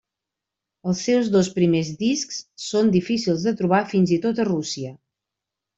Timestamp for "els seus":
0.93-1.29